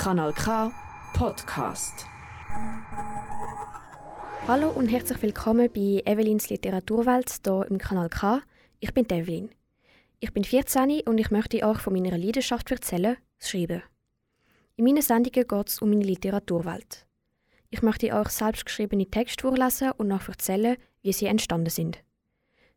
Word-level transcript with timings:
Kanal 0.00 0.32
K 0.32 0.72
Podcast. 1.12 2.06
Hallo 4.48 4.70
und 4.70 4.86
herzlich 4.86 5.20
willkommen 5.20 5.68
bei 5.70 6.00
Evelins 6.06 6.48
Literaturwelt 6.48 7.30
hier 7.44 7.66
im 7.68 7.76
Kanal 7.76 8.08
K. 8.08 8.40
Ich 8.78 8.94
bin 8.94 9.04
Evelyn. 9.10 9.50
Ich 10.18 10.32
bin 10.32 10.42
14 10.42 11.02
und 11.02 11.18
ich 11.18 11.30
möchte 11.30 11.62
euch 11.66 11.80
von 11.80 11.92
meiner 11.92 12.16
Leidenschaft 12.16 12.70
erzählen, 12.70 13.18
das 13.38 13.50
Schreiben. 13.50 13.82
In 14.76 14.86
meinen 14.86 15.02
Sendungen 15.02 15.46
geht 15.46 15.68
es 15.68 15.82
um 15.82 15.90
meine 15.90 16.04
Literaturwelt. 16.04 17.06
Ich 17.68 17.82
möchte 17.82 18.14
euch 18.14 18.28
selbstgeschriebene 18.30 19.10
Texte 19.10 19.42
vorlesen 19.42 19.90
und 19.98 20.08
noch 20.08 20.28
erzählen, 20.28 20.78
wie 21.02 21.12
sie 21.12 21.26
entstanden 21.26 21.68
sind. 21.68 22.02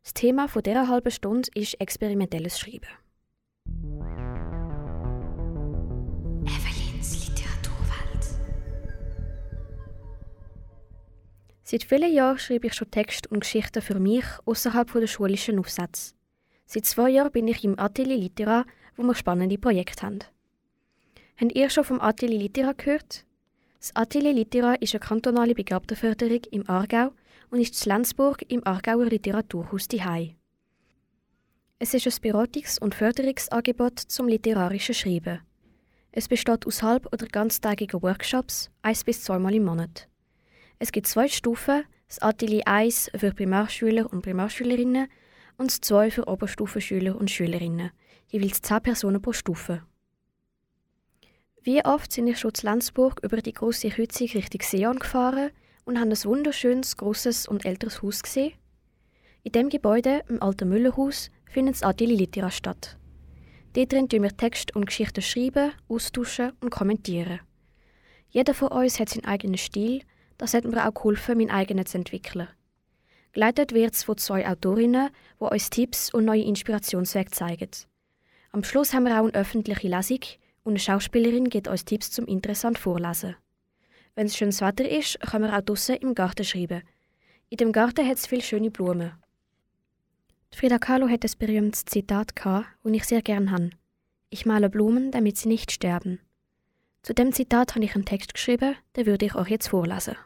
Das 0.02 0.12
Thema 0.12 0.46
von 0.46 0.62
dieser 0.62 0.88
halben 0.88 1.10
Stunde 1.10 1.48
ist 1.54 1.80
experimentelles 1.80 2.58
Schreiben. 2.58 3.03
Seit 11.74 11.82
vielen 11.82 12.12
Jahren 12.12 12.38
schreibe 12.38 12.68
ich 12.68 12.74
schon 12.74 12.88
Texte 12.92 13.28
und 13.30 13.40
Geschichten 13.40 13.82
für 13.82 13.98
mich 13.98 14.24
außerhalb 14.44 14.92
der 14.92 15.08
schulischen 15.08 15.58
Aufsätze. 15.58 16.14
Seit 16.66 16.84
zwei 16.86 17.10
Jahren 17.10 17.32
bin 17.32 17.48
ich 17.48 17.64
im 17.64 17.76
Atelier 17.80 18.16
Litera, 18.16 18.64
wo 18.94 19.02
wir 19.02 19.16
spannende 19.16 19.58
Projekte 19.58 20.06
haben. 20.06 20.20
Habt 21.36 21.52
ihr 21.52 21.68
schon 21.70 21.82
vom 21.82 22.00
Atelier 22.00 22.38
Litera 22.38 22.74
gehört? 22.74 23.24
Das 23.80 23.90
Atelier 23.96 24.32
Litera 24.32 24.74
ist 24.74 24.94
eine 24.94 25.00
kantonale 25.00 25.52
Begabtenförderung 25.52 26.42
im 26.52 26.70
Aargau 26.70 27.10
und 27.50 27.58
ist 27.58 27.84
in 27.84 27.90
Lenzburg 27.90 28.44
im 28.48 28.64
Aargauer 28.64 29.06
Literaturhaus 29.06 29.88
Hai. 29.98 30.36
Es 31.80 31.92
ist 31.92 32.06
ein 32.06 32.12
Beratungs- 32.22 32.80
und 32.80 32.94
Förderungsangebot 32.94 33.98
zum 33.98 34.28
literarischen 34.28 34.94
Schreiben. 34.94 35.40
Es 36.12 36.28
besteht 36.28 36.68
aus 36.68 36.84
halb- 36.84 37.12
oder 37.12 37.26
ganztägigen 37.26 38.00
Workshops, 38.00 38.70
eins 38.82 39.02
bis 39.02 39.24
zweimal 39.24 39.56
im 39.56 39.64
Monat. 39.64 40.08
Es 40.78 40.92
gibt 40.92 41.06
zwei 41.06 41.28
Stufen, 41.28 41.84
das 42.08 42.20
Atelier 42.20 42.66
1 42.66 43.12
für 43.16 43.32
Primarschüler 43.32 44.12
und 44.12 44.22
Primarschülerinnen 44.22 45.08
und 45.56 45.70
das 45.70 45.80
2 45.80 46.10
für 46.10 46.28
Oberstufenschüler 46.28 47.16
und 47.16 47.30
Schülerinnen, 47.30 47.90
jeweils 48.28 48.60
10 48.62 48.82
Personen 48.82 49.22
pro 49.22 49.32
Stufe. 49.32 49.82
Wie 51.62 51.84
oft 51.84 52.12
sind 52.12 52.26
ich 52.26 52.38
schon 52.38 52.52
zu 52.52 52.66
Lenzburg 52.66 53.20
über 53.22 53.38
die 53.38 53.52
große 53.52 53.88
Kreuzung 53.88 54.28
Richtung 54.28 54.60
Seon 54.60 54.98
gefahren 54.98 55.50
und 55.84 55.98
haben 55.98 56.10
ein 56.10 56.24
wunderschönes, 56.24 56.96
großes 56.96 57.48
und 57.48 57.64
älteres 57.64 58.02
Haus 58.02 58.22
gesehen? 58.22 58.52
In 59.44 59.52
dem 59.52 59.68
Gebäude, 59.68 60.22
im 60.28 60.42
alten 60.42 60.68
Müllerhaus, 60.68 61.30
findet 61.46 61.76
das 61.76 61.82
Atelier 61.82 62.18
Litera 62.18 62.50
statt. 62.50 62.98
Dort 63.74 63.92
drin 63.92 64.08
tun 64.08 64.22
wir 64.22 64.36
Texte 64.36 64.74
und 64.74 64.86
Geschichten 64.86 65.22
schreiben, 65.22 65.72
austauschen 65.88 66.52
und 66.60 66.70
kommentieren. 66.70 67.40
Jeder 68.28 68.54
von 68.54 68.68
uns 68.68 69.00
hat 69.00 69.08
seinen 69.08 69.24
eigenen 69.24 69.58
Stil, 69.58 70.02
das 70.38 70.54
hat 70.54 70.64
mir 70.64 70.86
auch 70.86 70.94
geholfen, 70.94 71.38
meinen 71.38 71.50
eigenen 71.50 71.86
zu 71.86 71.98
entwickeln. 71.98 72.48
Geleitet 73.32 73.72
wird 73.72 73.94
es 73.94 74.04
von 74.04 74.16
zwei 74.16 74.48
Autorinnen, 74.48 75.10
die 75.40 75.44
uns 75.44 75.70
Tipps 75.70 76.12
und 76.12 76.24
neue 76.24 76.44
Inspirationswege 76.44 77.30
zeigen. 77.30 77.70
Am 78.52 78.62
Schluss 78.62 78.94
haben 78.94 79.04
wir 79.04 79.20
auch 79.20 79.24
eine 79.24 79.34
öffentliche 79.34 79.88
Lesung 79.88 80.20
und 80.62 80.72
eine 80.72 80.78
Schauspielerin 80.78 81.48
gibt 81.48 81.66
uns 81.66 81.84
Tipps 81.84 82.10
zum 82.12 82.26
interessant 82.26 82.78
vorlesen. 82.78 83.34
Wenn 84.14 84.26
es 84.26 84.36
schönes 84.36 84.60
Wetter 84.60 84.88
ist, 84.88 85.18
können 85.20 85.46
wir 85.46 85.58
auch 85.58 85.62
draußen 85.62 85.96
im 85.96 86.14
Garten 86.14 86.44
schreiben. 86.44 86.82
In 87.48 87.56
dem 87.56 87.72
Garten 87.72 88.06
hat 88.06 88.16
es 88.16 88.26
viele 88.26 88.42
schöne 88.42 88.70
Blumen. 88.70 89.12
Frida 90.54 90.78
Kahlo 90.78 91.08
hat 91.08 91.24
ein 91.24 91.38
berühmtes 91.38 91.84
Zitat 91.84 92.36
gehabt, 92.36 92.66
das 92.84 92.92
ich 92.92 93.04
sehr 93.04 93.22
gern 93.22 93.50
habe. 93.50 93.70
Ich 94.30 94.46
male 94.46 94.70
Blumen, 94.70 95.10
damit 95.10 95.36
sie 95.36 95.48
nicht 95.48 95.72
sterben. 95.72 96.20
Zu 97.04 97.12
dem 97.12 97.32
Zitat 97.32 97.74
habe 97.74 97.84
ich 97.84 97.94
einen 97.94 98.06
Text 98.06 98.32
geschrieben, 98.32 98.76
den 98.96 99.04
würde 99.04 99.26
ich 99.26 99.34
euch 99.34 99.48
jetzt 99.48 99.68
vorlesen. 99.68 100.16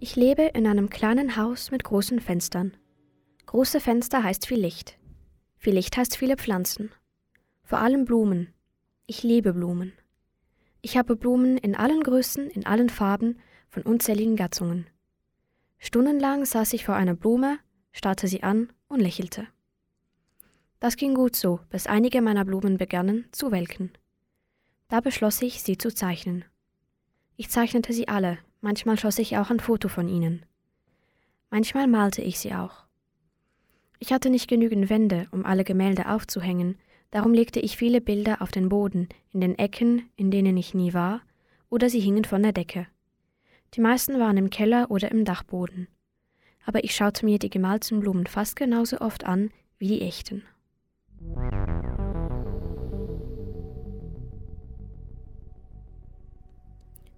Ich 0.00 0.16
lebe 0.16 0.44
in 0.54 0.66
einem 0.66 0.88
kleinen 0.88 1.36
Haus 1.36 1.70
mit 1.70 1.84
großen 1.84 2.20
Fenstern. 2.20 2.74
Große 3.44 3.80
Fenster 3.80 4.22
heißt 4.22 4.46
viel 4.46 4.60
Licht. 4.60 4.98
Viel 5.58 5.74
Licht 5.74 5.98
heißt 5.98 6.16
viele 6.16 6.38
Pflanzen. 6.38 6.90
Vor 7.64 7.80
allem 7.80 8.06
Blumen. 8.06 8.54
Ich 9.06 9.22
liebe 9.22 9.52
Blumen. 9.52 9.92
Ich 10.80 10.96
habe 10.96 11.16
Blumen 11.16 11.58
in 11.58 11.76
allen 11.76 12.02
Größen, 12.02 12.48
in 12.48 12.64
allen 12.64 12.88
Farben, 12.88 13.38
von 13.68 13.82
unzähligen 13.82 14.36
Gattungen. 14.36 14.86
Stundenlang 15.76 16.46
saß 16.46 16.72
ich 16.72 16.86
vor 16.86 16.94
einer 16.94 17.14
Blume, 17.14 17.58
starrte 17.92 18.26
sie 18.26 18.42
an 18.42 18.72
und 18.88 19.00
lächelte. 19.00 19.48
Das 20.80 20.96
ging 20.96 21.14
gut 21.14 21.36
so, 21.36 21.60
bis 21.70 21.86
einige 21.86 22.20
meiner 22.20 22.44
Blumen 22.44 22.76
begannen 22.76 23.26
zu 23.32 23.50
welken. 23.50 23.92
Da 24.88 25.00
beschloss 25.00 25.40
ich, 25.42 25.62
sie 25.62 25.78
zu 25.78 25.92
zeichnen. 25.92 26.44
Ich 27.36 27.50
zeichnete 27.50 27.92
sie 27.92 28.08
alle, 28.08 28.38
manchmal 28.60 28.98
schoss 28.98 29.18
ich 29.18 29.36
auch 29.36 29.50
ein 29.50 29.60
Foto 29.60 29.88
von 29.88 30.08
ihnen. 30.08 30.44
Manchmal 31.50 31.86
malte 31.86 32.22
ich 32.22 32.38
sie 32.38 32.54
auch. 32.54 32.84
Ich 33.98 34.12
hatte 34.12 34.30
nicht 34.30 34.48
genügend 34.48 34.90
Wände, 34.90 35.26
um 35.30 35.46
alle 35.46 35.64
Gemälde 35.64 36.10
aufzuhängen, 36.10 36.76
darum 37.10 37.32
legte 37.32 37.60
ich 37.60 37.76
viele 37.76 38.00
Bilder 38.00 38.42
auf 38.42 38.50
den 38.50 38.68
Boden, 38.68 39.08
in 39.32 39.40
den 39.40 39.58
Ecken, 39.58 40.10
in 40.16 40.30
denen 40.30 40.56
ich 40.56 40.74
nie 40.74 40.92
war, 40.92 41.22
oder 41.70 41.88
sie 41.88 42.00
hingen 42.00 42.24
von 42.24 42.42
der 42.42 42.52
Decke. 42.52 42.86
Die 43.74 43.80
meisten 43.80 44.18
waren 44.18 44.36
im 44.36 44.50
Keller 44.50 44.90
oder 44.90 45.10
im 45.10 45.24
Dachboden. 45.24 45.88
Aber 46.64 46.84
ich 46.84 46.94
schaute 46.94 47.24
mir 47.24 47.38
die 47.38 47.50
gemalten 47.50 48.00
Blumen 48.00 48.26
fast 48.26 48.56
genauso 48.56 49.00
oft 49.00 49.24
an 49.24 49.50
wie 49.78 49.88
die 49.88 50.02
echten. 50.02 50.42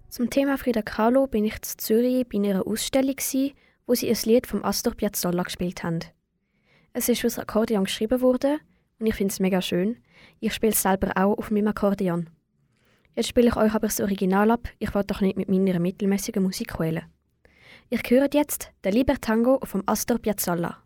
Zum 0.09 0.31
Thema 0.31 0.57
Frida 0.57 0.81
Kahlo 0.81 1.27
bin 1.27 1.45
ich 1.45 1.53
in 1.53 1.61
Zürich 1.61 2.27
bei 2.27 2.39
einer 2.39 2.65
Ausstellung, 2.65 3.15
wo 3.85 3.93
sie 3.93 4.09
ein 4.09 4.17
Lied 4.23 4.47
vom 4.47 4.65
Astor 4.65 4.95
Piazzolla 4.95 5.43
gespielt 5.43 5.83
haben. 5.83 5.99
Es 6.93 7.09
ist 7.09 7.21
fürs 7.21 7.37
Akkordeon 7.37 7.83
geschrieben 7.83 8.19
worden 8.19 8.59
und 8.99 9.05
ich 9.05 9.13
finde 9.13 9.31
es 9.31 9.39
mega 9.39 9.61
schön. 9.61 9.97
Ich 10.39 10.55
spiele 10.55 10.71
es 10.71 10.81
selber 10.81 11.11
auch 11.15 11.37
auf 11.37 11.51
meinem 11.51 11.67
Akkordeon. 11.67 12.27
Jetzt 13.15 13.27
spiele 13.27 13.49
ich 13.49 13.55
euch 13.55 13.71
aber 13.75 13.85
das 13.85 14.01
Original 14.01 14.49
ab, 14.49 14.67
ich 14.79 14.95
will 14.95 15.03
doch 15.03 15.21
nicht 15.21 15.37
mit 15.37 15.47
meiner 15.47 15.79
mittelmäßigen 15.79 16.41
Musik 16.41 16.69
quälen. 16.69 17.05
Ich 17.89 18.01
höre 18.09 18.29
jetzt 18.33 18.71
den 18.83 18.93
Libertango 18.93 19.59
vom 19.63 19.83
Astor 19.85 20.17
Piazzolla. 20.17 20.81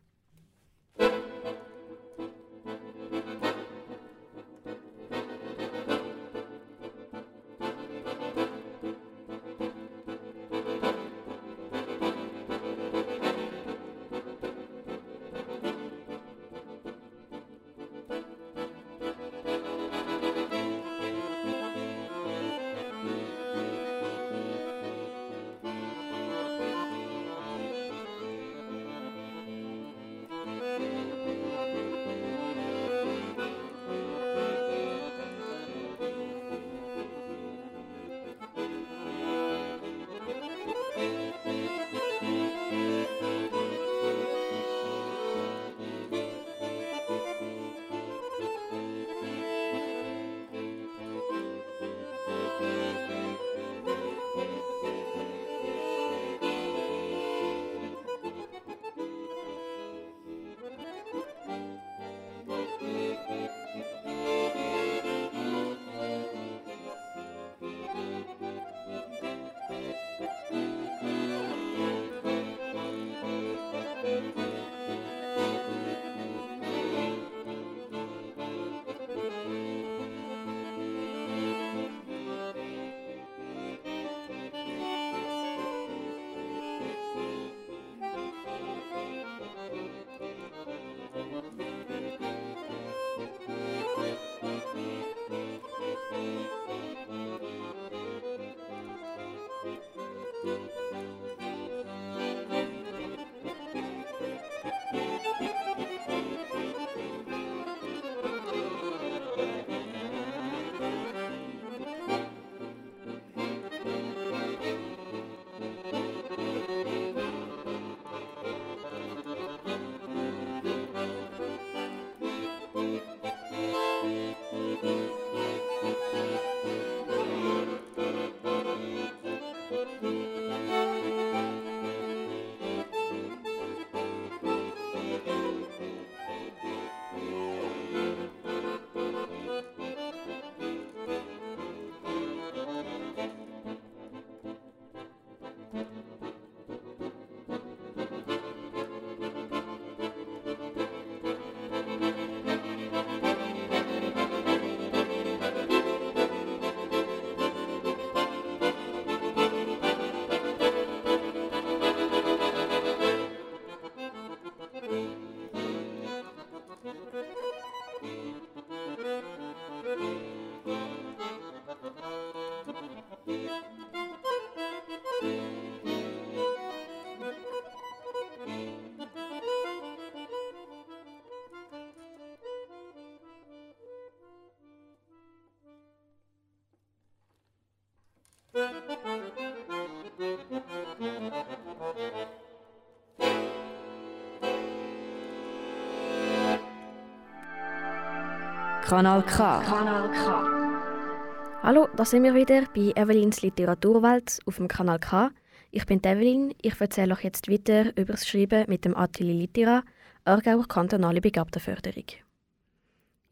Kanal 198.85 199.24
K. 199.24 199.62
Kanal 199.62 200.12
K. 200.12 201.63
Hallo, 201.63 201.88
da 201.95 202.03
sind 202.03 202.24
wir 202.24 202.35
wieder 202.35 202.63
bei 202.75 202.91
Evelins 202.95 203.41
Literaturwelt 203.41 204.39
auf 204.45 204.57
dem 204.57 204.68
Kanal 204.68 205.00
K. 205.00 205.31
Ich 205.71 205.85
bin 205.85 206.03
Evelyn, 206.03 206.53
ich 206.62 206.80
erzähle 206.81 207.13
euch 207.13 207.24
jetzt 207.24 207.50
weiter 207.50 207.95
über 207.97 208.12
das 208.13 208.27
Schreiben 208.27 208.65
mit 208.68 208.83
dem 208.83 208.95
Atelier 208.95 209.35
Litera, 209.35 209.83
Aargauer 210.25 210.68
kantonale 210.68 211.21
Begabtenförderung. 211.21 212.03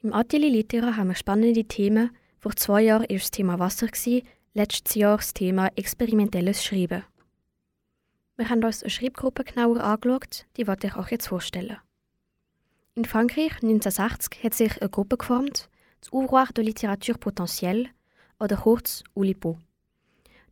Im 0.02 0.14
Atelier 0.14 0.52
Litera 0.52 0.96
haben 0.96 1.10
wir 1.10 1.16
spannende 1.16 1.66
Themen. 1.66 2.12
Vor 2.40 2.56
zwei 2.56 2.84
Jahren 2.84 3.10
war 3.10 3.18
das 3.18 3.32
Thema 3.32 3.60
Wasser, 3.60 3.88
letztes 4.54 4.96
Jahr 4.96 5.18
das 5.18 5.34
Thema 5.34 5.68
experimentelles 5.76 6.64
Schreiben. 6.64 7.04
Wir 8.38 8.50
haben 8.50 8.64
uns 8.64 8.84
eine 8.84 8.90
Schreibgruppe 8.90 9.44
genauer 9.44 9.82
angeschaut, 9.82 10.46
die 10.56 10.66
wollte 10.66 10.88
ich 10.88 10.96
euch 10.96 11.12
jetzt 11.12 11.28
vorstellen. 11.28 11.78
In 12.94 13.06
Frankreich 13.06 13.54
1960 13.64 14.44
hat 14.44 14.54
sich 14.54 14.82
eine 14.82 14.90
Gruppe 14.90 15.16
geformt, 15.16 15.70
das 16.02 16.12
Ouvroir 16.12 16.48
de 16.48 16.66
Littérature 16.66 17.18
Potentielle, 17.18 17.88
oder 18.38 18.58
kurz 18.58 19.06
ULIPO. 19.14 19.58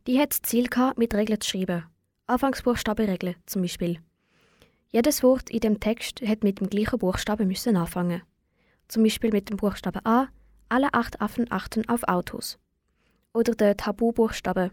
Die 0.06 0.18
hat 0.18 0.30
das 0.30 0.40
Ziel 0.40 0.68
gehabt, 0.68 0.96
mit 0.96 1.12
Regeln 1.14 1.38
zu 1.38 1.50
schreiben. 1.50 1.84
Anfangsbuchstabenregeln 2.28 3.36
zum 3.44 3.60
Beispiel. 3.60 3.98
Jedes 4.88 5.22
Wort 5.22 5.50
in 5.50 5.60
dem 5.60 5.80
Text 5.80 6.22
hat 6.22 6.42
mit 6.42 6.60
dem 6.60 6.70
gleichen 6.70 6.98
Buchstaben 6.98 7.46
müssen 7.46 7.76
anfangen. 7.76 8.22
Zum 8.88 9.02
Beispiel 9.02 9.32
mit 9.32 9.50
dem 9.50 9.58
Buchstaben 9.58 10.00
A. 10.06 10.28
Alle 10.70 10.94
acht 10.94 11.20
Affen 11.20 11.44
achten 11.50 11.86
auf 11.90 12.04
Autos. 12.04 12.58
Oder 13.34 13.54
der 13.54 13.76
Tabubuchstabe. 13.76 14.70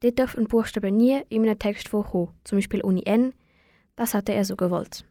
Dort 0.00 0.18
darf 0.18 0.38
ein 0.38 0.48
Buchstabe 0.48 0.90
nie 0.90 1.20
in 1.28 1.42
einem 1.42 1.58
Text 1.58 1.90
vorkommen, 1.90 2.32
zum 2.44 2.56
Beispiel 2.56 2.82
ohne 2.82 3.04
N. 3.04 3.34
Das 3.94 4.14
hatte 4.14 4.32
er 4.32 4.46
so 4.46 4.56
gewollt. 4.56 5.04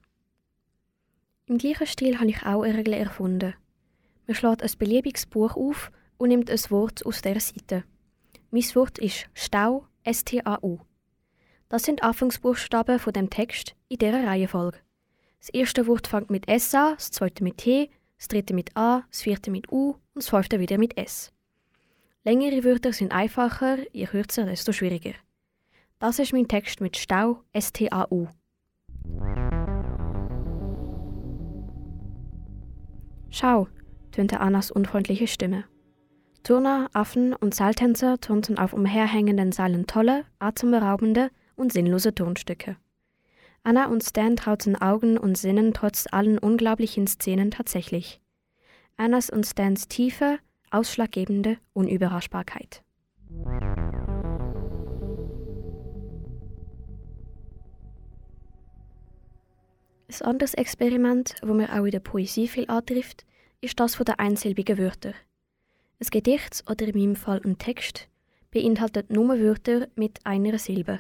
Im 1.49 1.57
gleichen 1.57 1.88
Stil 1.88 2.19
habe 2.19 2.29
ich 2.29 2.45
auch 2.45 2.63
eine 2.63 2.77
Regel 2.77 2.94
erfunden. 2.94 3.53
Man 4.27 4.35
schlägt 4.35 4.61
ein 4.61 4.71
beliebiges 4.77 5.25
Buch 5.25 5.55
auf 5.55 5.91
und 6.17 6.27
nimmt 6.27 6.51
ein 6.51 6.59
Wort 6.69 7.05
aus 7.05 7.21
der 7.21 7.39
Seite. 7.39 7.85
Mein 8.51 8.63
Wort 8.75 8.99
ist 8.99 9.29
Stau, 9.33 9.88
S-T-A-U. 10.03 10.79
Das 11.69 11.83
sind 11.83 12.03
Anfangsbuchstaben 12.03 12.99
von 12.99 13.13
dem 13.13 13.29
Text 13.29 13.75
in 13.88 13.97
dieser 13.97 14.27
Reihenfolge. 14.27 14.79
Das 15.39 15.47
erste 15.49 15.88
Wort 15.88 16.07
fängt 16.07 16.29
mit 16.29 16.49
S 16.49 16.75
an, 16.75 16.95
das 16.95 17.11
zweite 17.11 17.45
mit 17.45 17.59
T, 17.59 17.91
das 18.17 18.27
dritte 18.27 18.53
mit 18.53 18.75
A, 18.75 19.03
das 19.09 19.21
vierte 19.21 19.49
mit 19.49 19.71
U 19.71 19.91
und 19.91 19.99
das 20.15 20.27
fünfte 20.27 20.59
wieder 20.59 20.77
mit 20.77 20.97
S. 20.97 21.31
Längere 22.25 22.65
Wörter 22.65 22.91
sind 22.91 23.13
einfacher, 23.13 23.77
je 23.94 24.05
kürzer, 24.05 24.44
desto 24.44 24.73
schwieriger. 24.73 25.13
Das 25.99 26.19
ist 26.19 26.33
mein 26.33 26.49
Text 26.49 26.81
mit 26.81 26.97
Stau, 26.97 27.44
S-T-A-U. 27.53 28.27
Schau, 33.29 33.68
tönte 34.12 34.39
Annas 34.39 34.71
unfreundliche 34.71 35.27
Stimme. 35.27 35.65
Turner, 36.44 36.89
Affen 36.94 37.33
und 37.33 37.53
Seiltänzer 37.53 38.19
turnten 38.19 38.57
auf 38.57 38.74
umherhängenden 38.74 39.51
Seilen 39.51 39.85
tolle, 39.85 40.24
atemberaubende 40.39 41.29
und 41.56 41.74
sinnlose 41.74 42.15
Turnstücke. 42.15 42.77
Anna 43.63 43.88
und 43.88 44.01
Stan 44.01 44.38
trauten 44.38 44.77
Augen 44.77 45.18
und 45.18 45.38
Sinnen 45.38 45.74
trotz 45.74 46.06
allen 46.09 46.38
unglaublichen 46.38 47.06
Szenen 47.06 47.51
tatsächlich. 47.51 48.21
Annas 48.95 49.30
und 49.30 49.45
Stans 49.45 49.90
tiefe, 49.90 50.40
ausschlaggebende 50.71 51.57
Unüberraschbarkeit. 51.73 52.81
Ein 60.09 60.21
anderes 60.21 60.54
Experiment, 60.54 61.35
wo 61.44 61.54
mir 61.54 61.73
auch 61.73 61.83
in 61.83 61.92
der 61.92 61.99
Poesie 61.99 62.47
viel 62.47 62.69
antrifft, 62.69 63.26
ist 63.61 63.80
das 63.80 63.95
von 63.95 64.06
den 64.06 64.19
einsilbigen 64.19 64.78
Wörtern. 64.78 65.14
Ein 65.99 66.07
Gedicht 66.11 66.64
oder 66.69 66.87
in 66.87 66.97
meinem 66.97 67.16
Fall 67.16 67.42
ein 67.44 67.57
Text 67.57 68.07
beinhaltet 68.52 69.11
nur 69.11 69.40
Wörter 69.40 69.87
mit 69.95 70.26
einer 70.26 70.57
Silbe. 70.59 70.99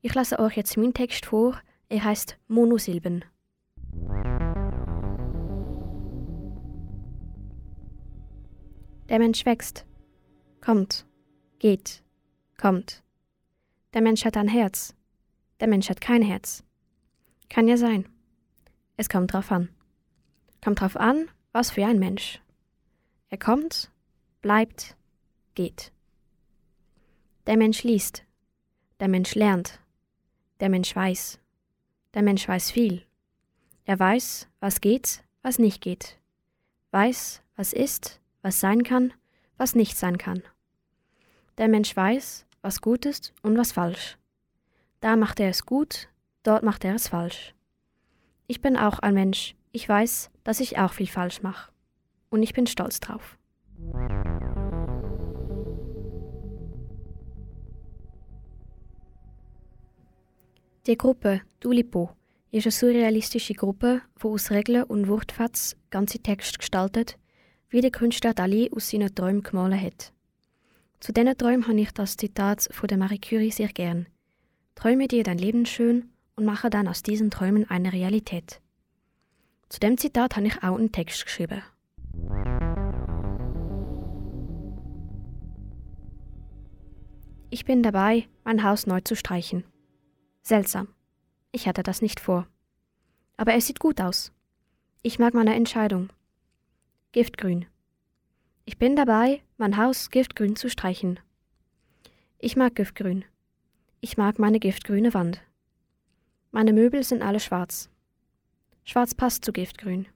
Ich 0.00 0.14
lese 0.14 0.38
euch 0.38 0.56
jetzt 0.56 0.76
meinen 0.76 0.94
Text 0.94 1.26
vor. 1.26 1.60
Er 1.88 2.04
heißt 2.04 2.38
Monosilben. 2.48 3.24
Der 9.08 9.18
Mensch 9.18 9.44
wächst, 9.44 9.84
kommt, 10.60 11.06
geht, 11.58 12.02
kommt. 12.56 13.02
Der 13.92 14.00
Mensch 14.02 14.24
hat 14.24 14.36
ein 14.36 14.48
Herz. 14.48 14.94
Der 15.60 15.68
Mensch 15.68 15.90
hat 15.90 16.00
kein 16.00 16.22
Herz. 16.22 16.64
Kann 17.50 17.68
ja 17.68 17.76
sein. 17.76 18.08
Es 18.96 19.08
kommt 19.08 19.32
drauf 19.32 19.52
an. 19.52 19.68
Kommt 20.62 20.80
drauf 20.80 20.96
an, 20.96 21.28
was 21.54 21.70
für 21.70 21.86
ein 21.86 22.00
Mensch. 22.00 22.42
Er 23.30 23.38
kommt, 23.38 23.90
bleibt, 24.42 24.96
geht. 25.54 25.92
Der 27.46 27.56
Mensch 27.56 27.84
liest. 27.84 28.24
Der 28.98 29.06
Mensch 29.06 29.36
lernt. 29.36 29.78
Der 30.58 30.68
Mensch 30.68 30.94
weiß. 30.94 31.38
Der 32.12 32.22
Mensch 32.22 32.48
weiß 32.48 32.72
viel. 32.72 33.06
Er 33.84 33.98
weiß, 33.98 34.48
was 34.58 34.80
geht, 34.80 35.22
was 35.42 35.60
nicht 35.60 35.80
geht. 35.80 36.18
Weiß, 36.90 37.40
was 37.54 37.72
ist, 37.72 38.20
was 38.42 38.58
sein 38.58 38.82
kann, 38.82 39.14
was 39.56 39.76
nicht 39.76 39.96
sein 39.96 40.18
kann. 40.18 40.42
Der 41.56 41.68
Mensch 41.68 41.94
weiß, 41.94 42.46
was 42.62 42.80
gut 42.80 43.06
ist 43.06 43.32
und 43.42 43.56
was 43.56 43.70
falsch. 43.70 44.18
Da 44.98 45.14
macht 45.14 45.38
er 45.38 45.50
es 45.50 45.66
gut, 45.66 46.08
dort 46.42 46.64
macht 46.64 46.84
er 46.84 46.96
es 46.96 47.06
falsch. 47.06 47.54
Ich 48.48 48.60
bin 48.60 48.76
auch 48.76 48.98
ein 48.98 49.14
Mensch. 49.14 49.54
Ich 49.76 49.88
weiß, 49.88 50.30
dass 50.44 50.60
ich 50.60 50.78
auch 50.78 50.92
viel 50.92 51.08
falsch 51.08 51.42
mache. 51.42 51.72
Und 52.30 52.44
ich 52.44 52.52
bin 52.52 52.68
stolz 52.68 53.00
drauf. 53.00 53.36
Die 60.86 60.96
Gruppe 60.96 61.40
Tulipo 61.58 62.10
ist 62.52 62.66
eine 62.66 62.70
surrealistische 62.70 63.54
Gruppe, 63.54 64.00
die 64.22 64.28
aus 64.28 64.52
Regeln 64.52 64.84
und 64.84 65.08
Wortfetzen 65.08 65.76
ganze 65.90 66.20
Texte 66.20 66.58
gestaltet, 66.58 67.18
wie 67.68 67.80
der 67.80 67.90
Künstler 67.90 68.32
Dali 68.32 68.70
aus 68.70 68.90
seinen 68.90 69.12
Träumen 69.12 69.42
gemalt 69.42 69.82
hat. 69.82 70.12
Zu 71.00 71.12
diesen 71.12 71.36
Träumen 71.36 71.66
habe 71.66 71.80
ich 71.80 71.90
das 71.90 72.16
Zitat 72.16 72.68
von 72.70 72.86
der 72.86 72.98
Marie 72.98 73.18
Curie 73.18 73.50
sehr 73.50 73.72
gern. 73.72 74.06
Träume 74.76 75.08
dir 75.08 75.24
dein 75.24 75.38
Leben 75.38 75.66
schön 75.66 76.10
und 76.36 76.44
mache 76.44 76.70
dann 76.70 76.86
aus 76.86 77.02
diesen 77.02 77.32
Träumen 77.32 77.68
eine 77.68 77.92
Realität. 77.92 78.60
Zu 79.68 79.80
dem 79.80 79.98
Zitat 79.98 80.36
habe 80.36 80.46
ich 80.46 80.62
auch 80.62 80.76
einen 80.76 80.92
Text 80.92 81.24
geschrieben. 81.24 81.62
Ich 87.50 87.64
bin 87.64 87.82
dabei, 87.82 88.28
mein 88.44 88.64
Haus 88.64 88.86
neu 88.86 89.00
zu 89.00 89.14
streichen. 89.14 89.64
Seltsam. 90.42 90.88
Ich 91.52 91.68
hatte 91.68 91.82
das 91.82 92.02
nicht 92.02 92.20
vor. 92.20 92.48
Aber 93.36 93.54
es 93.54 93.66
sieht 93.66 93.78
gut 93.78 94.00
aus. 94.00 94.32
Ich 95.02 95.18
mag 95.18 95.34
meine 95.34 95.54
Entscheidung. 95.54 96.12
Giftgrün. 97.12 97.66
Ich 98.64 98.78
bin 98.78 98.96
dabei, 98.96 99.42
mein 99.56 99.76
Haus 99.76 100.10
giftgrün 100.10 100.56
zu 100.56 100.68
streichen. 100.68 101.20
Ich 102.38 102.56
mag 102.56 102.74
Giftgrün. 102.74 103.24
Ich 104.00 104.16
mag 104.16 104.38
meine 104.38 104.58
giftgrüne 104.58 105.14
Wand. 105.14 105.40
Meine 106.50 106.72
Möbel 106.72 107.04
sind 107.04 107.22
alle 107.22 107.40
schwarz. 107.40 107.88
Schwarz 108.84 109.14
passt 109.14 109.44
zu 109.44 109.52
Giftgrün. 109.52 110.06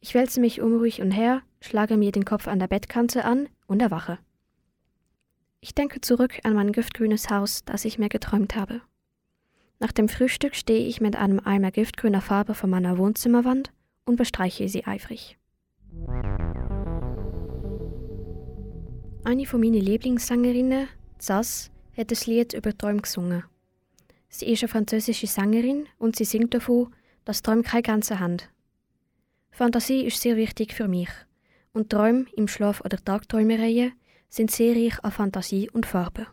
Ich 0.00 0.14
wälze 0.14 0.40
mich 0.40 0.60
unruhig 0.60 1.02
umher, 1.02 1.42
schlage 1.60 1.96
mir 1.96 2.12
den 2.12 2.24
Kopf 2.24 2.46
an 2.46 2.60
der 2.60 2.68
Bettkante 2.68 3.24
an 3.24 3.48
und 3.66 3.82
erwache. 3.82 4.18
Ich 5.60 5.74
denke 5.74 6.00
zurück 6.00 6.38
an 6.44 6.54
mein 6.54 6.70
giftgrünes 6.70 7.30
Haus, 7.30 7.64
das 7.64 7.84
ich 7.84 7.98
mir 7.98 8.08
geträumt 8.08 8.54
habe. 8.54 8.80
Nach 9.80 9.90
dem 9.90 10.08
Frühstück 10.08 10.54
stehe 10.54 10.86
ich 10.86 11.00
mit 11.00 11.16
einem 11.16 11.40
Eimer 11.40 11.72
giftgrüner 11.72 12.20
Farbe 12.20 12.54
vor 12.54 12.68
meiner 12.68 12.96
Wohnzimmerwand 12.96 13.72
und 14.04 14.16
bestreiche 14.16 14.68
sie 14.68 14.86
eifrig. 14.86 15.36
Eine 19.24 19.46
von 19.46 19.60
meinen 19.60 19.74
Lieblingssängerinnen, 19.74 20.88
Zaz, 21.18 21.72
hat 21.96 22.12
das 22.12 22.26
Lied 22.26 22.54
über 22.54 22.76
Träume 22.76 23.02
gesungen. 23.02 23.42
Sie 24.28 24.46
ist 24.46 24.62
eine 24.62 24.68
französische 24.68 25.26
Sängerin 25.26 25.86
und 25.98 26.14
sie 26.14 26.24
singt 26.24 26.54
davon, 26.54 26.92
dass 27.28 27.42
Träume 27.42 27.62
keine 27.62 27.82
Grenzen 27.82 28.20
haben. 28.20 28.38
Fantasie 29.50 30.06
ist 30.06 30.22
sehr 30.22 30.36
wichtig 30.36 30.72
für 30.72 30.88
mich 30.88 31.10
und 31.74 31.90
Träume 31.90 32.24
im 32.34 32.48
Schlaf- 32.48 32.80
oder 32.80 32.96
Tagträumereien 32.96 33.92
sind 34.30 34.50
sehr 34.50 34.74
reich 34.74 35.04
an 35.04 35.12
Fantasie 35.12 35.68
und 35.70 35.84
Farbe. 35.84 36.26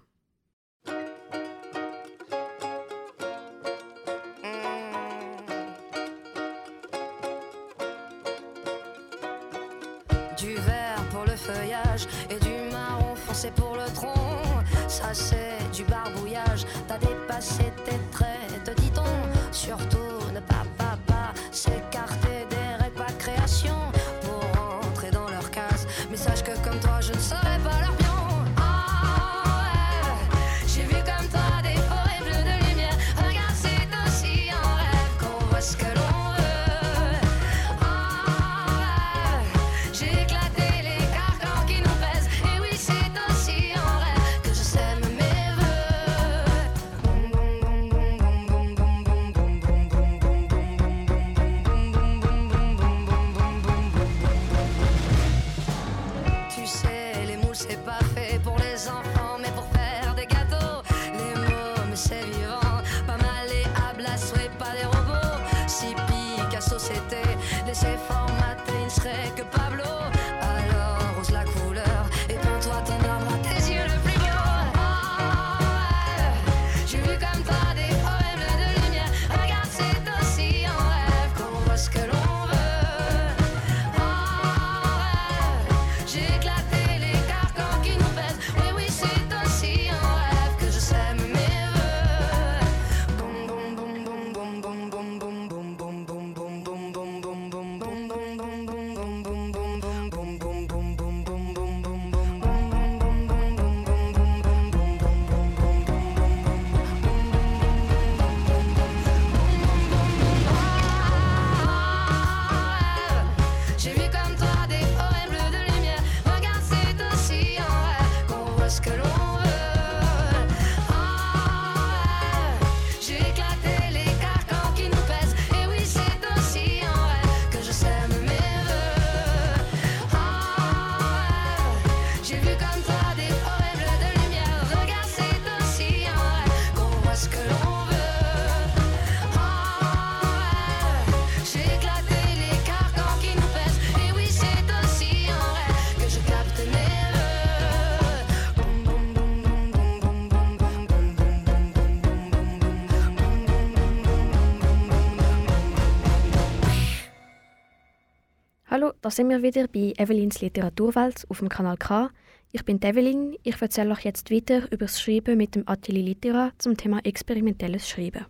Da 159.05 159.12
sind 159.12 159.29
wir 159.29 159.43
wieder 159.43 159.67
bei 159.67 159.93
Evelins 159.97 160.41
Literaturwelt 160.41 161.27
auf 161.29 161.38
dem 161.38 161.47
Kanal 161.47 161.77
K. 161.77 162.09
Ich 162.51 162.65
bin 162.65 162.81
Evelyn. 162.81 163.38
Ich 163.43 163.62
erzähle 163.62 163.91
euch 163.91 164.03
jetzt 164.03 164.31
weiter 164.31 164.63
über 164.71 164.88
das 164.88 165.00
Schreiben 165.00 165.38
mit 165.38 165.53
dem 165.53 165.62
Atelier 165.69 166.01
Litera 166.01 166.50
zum 166.57 166.75
Thema 166.75 167.01
experimentelles 167.05 167.88
Schreiben. 167.88 168.25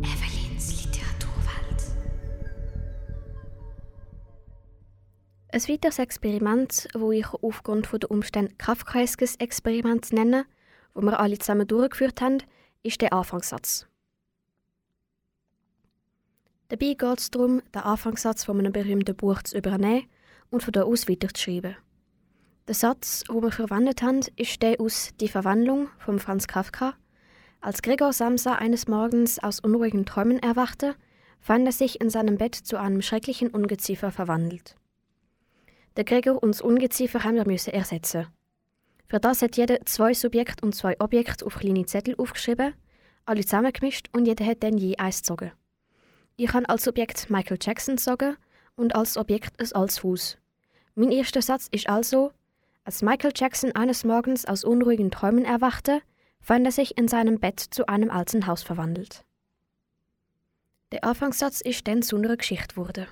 Evelyns 0.00 0.84
Literaturwelt. 0.84 1.96
Ein 5.48 5.60
weiteres 5.62 5.98
Experiment, 5.98 6.86
wo 6.94 7.10
ich 7.10 7.26
aufgrund 7.26 7.88
der 8.00 8.12
Umstände 8.12 8.54
Kafkaeskes 8.58 9.34
Experiment 9.40 10.12
nenne, 10.12 10.46
wo 10.94 11.02
wir 11.02 11.18
alle 11.18 11.36
zusammen 11.40 11.66
durchgeführt 11.66 12.20
haben, 12.20 12.38
ist 12.84 13.00
der 13.00 13.12
Anfangssatz. 13.12 13.88
Dabei 16.74 16.94
geht 16.94 17.18
es 17.20 17.30
darum, 17.30 17.62
den 17.72 17.82
Anfangssatz 17.82 18.42
von 18.42 18.58
einem 18.58 18.72
berühmten 18.72 19.14
Buch 19.14 19.40
zu 19.42 19.56
übernehmen 19.56 20.08
und 20.50 20.64
von 20.64 20.72
da 20.72 20.82
aus 20.82 21.08
weiterzuschreiben. 21.08 21.76
Der 22.66 22.74
Satz, 22.74 23.22
den 23.28 23.42
wir 23.44 23.52
verwendet 23.52 24.02
haben, 24.02 24.22
ist 24.34 24.60
der 24.60 24.80
aus 24.80 25.10
Die 25.20 25.28
Verwandlung 25.28 25.88
von 25.98 26.18
Franz 26.18 26.48
Kafka. 26.48 26.94
Als 27.60 27.80
Gregor 27.80 28.12
Samsa 28.12 28.56
eines 28.56 28.88
Morgens 28.88 29.38
aus 29.38 29.60
unruhigen 29.60 30.04
Träumen 30.04 30.40
erwachte, 30.40 30.96
fand 31.38 31.64
er 31.64 31.70
sich 31.70 32.00
in 32.00 32.10
seinem 32.10 32.38
Bett 32.38 32.56
zu 32.56 32.76
einem 32.76 33.02
schrecklichen 33.02 33.50
Ungeziefer 33.50 34.10
verwandelt. 34.10 34.74
Der 35.96 36.02
Gregor 36.02 36.42
und 36.42 36.56
das 36.56 36.60
Ungeziefer 36.60 37.22
haben 37.22 37.36
wir 37.36 37.46
müssen 37.46 37.72
ersetzen. 37.72 38.26
Für 39.06 39.20
das 39.20 39.42
hat 39.42 39.56
jeder 39.56 39.86
zwei 39.86 40.12
Subjekte 40.12 40.66
und 40.66 40.74
zwei 40.74 40.98
Objekte 40.98 41.46
auf 41.46 41.54
kleine 41.54 41.86
Zettel 41.86 42.16
aufgeschrieben, 42.18 42.74
alle 43.26 43.42
zusammengemischt 43.42 44.08
und 44.12 44.26
jeder 44.26 44.44
hat 44.44 44.64
dann 44.64 44.76
je 44.76 44.96
eins 44.96 45.18
gezogen. 45.18 45.52
Ich 46.36 46.52
habe 46.52 46.68
als 46.68 46.82
Subjekt 46.82 47.30
Michael 47.30 47.58
Jackson 47.60 47.94
gezogen 47.94 48.36
und 48.74 48.96
als 48.96 49.16
Objekt 49.16 49.60
ein 49.60 49.72
altes 49.72 50.02
Haus. 50.02 50.36
Mein 50.96 51.12
erster 51.12 51.40
Satz 51.40 51.68
ist 51.70 51.88
also, 51.88 52.32
als 52.82 53.02
Michael 53.02 53.32
Jackson 53.34 53.70
eines 53.72 54.02
Morgens 54.02 54.44
aus 54.44 54.64
unruhigen 54.64 55.12
Träumen 55.12 55.44
erwachte, 55.44 56.02
fand 56.40 56.66
er 56.66 56.72
sich 56.72 56.98
in 56.98 57.06
seinem 57.06 57.38
Bett 57.38 57.60
zu 57.60 57.86
einem 57.88 58.10
alten 58.10 58.48
Haus 58.48 58.64
verwandelt. 58.64 59.24
Der 60.90 61.04
Anfangssatz 61.04 61.60
ist 61.60 61.86
dann 61.86 62.02
zu 62.02 62.16
einer 62.16 62.36
Geschichte 62.36 62.76
wurde. 62.76 63.06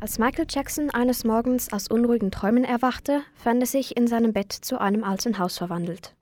Als 0.00 0.18
Michael 0.18 0.46
Jackson 0.48 0.90
eines 0.90 1.22
Morgens 1.22 1.72
aus 1.72 1.86
unruhigen 1.86 2.32
Träumen 2.32 2.64
erwachte, 2.64 3.22
fand 3.34 3.60
er 3.60 3.66
sich 3.66 3.96
in 3.96 4.08
seinem 4.08 4.32
Bett 4.32 4.52
zu 4.52 4.80
einem 4.80 5.04
alten 5.04 5.38
Haus 5.38 5.56
verwandelt. 5.56 6.16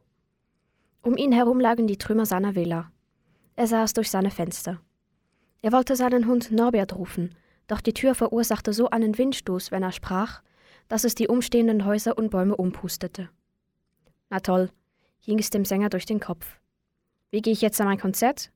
Um 1.08 1.16
ihn 1.16 1.32
herum 1.32 1.58
lagen 1.58 1.86
die 1.86 1.96
Trümmer 1.96 2.26
seiner 2.26 2.54
Villa. 2.54 2.92
Er 3.56 3.66
saß 3.66 3.94
durch 3.94 4.10
seine 4.10 4.30
Fenster. 4.30 4.78
Er 5.62 5.72
wollte 5.72 5.96
seinen 5.96 6.26
Hund 6.26 6.50
Norbert 6.52 6.94
rufen, 6.94 7.34
doch 7.66 7.80
die 7.80 7.94
Tür 7.94 8.14
verursachte 8.14 8.74
so 8.74 8.90
einen 8.90 9.16
Windstoß, 9.16 9.70
wenn 9.70 9.82
er 9.82 9.92
sprach, 9.92 10.42
dass 10.86 11.04
es 11.04 11.14
die 11.14 11.26
umstehenden 11.26 11.86
Häuser 11.86 12.18
und 12.18 12.28
Bäume 12.28 12.54
umpustete. 12.54 13.30
Na 14.28 14.40
toll, 14.40 14.70
ging 15.22 15.38
es 15.38 15.48
dem 15.48 15.64
Sänger 15.64 15.88
durch 15.88 16.04
den 16.04 16.20
Kopf. 16.20 16.58
Wie 17.30 17.40
gehe 17.40 17.54
ich 17.54 17.62
jetzt 17.62 17.80
an 17.80 17.86
mein 17.86 17.98
Konzert? 17.98 18.52